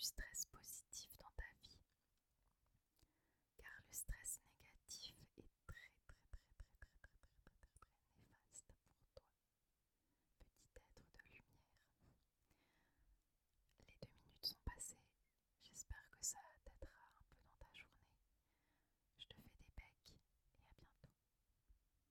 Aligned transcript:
du 0.00 0.06
stress 0.06 0.46
positif. 0.46 1.19